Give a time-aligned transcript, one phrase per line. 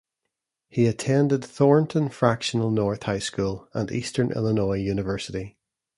[0.67, 5.59] He attended Thornton Fractional North High School and Eastern Illinois University.